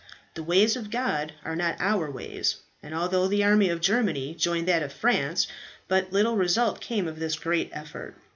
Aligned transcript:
The 0.33 0.41
ways 0.41 0.75
of 0.75 0.89
God 0.89 1.33
are 1.45 1.55
not 1.55 1.75
our 1.79 2.09
ways, 2.09 2.55
and 2.81 2.95
although 2.95 3.27
the 3.27 3.43
army 3.43 3.69
of 3.69 3.81
Germany 3.81 4.33
joined 4.33 4.67
that 4.67 4.81
of 4.81 4.91
France, 4.91 5.45
but 5.87 6.11
little 6.11 6.35
results 6.37 6.79
came 6.79 7.07
of 7.07 7.19
this 7.19 7.35
great 7.37 7.69
effort. 7.71 8.15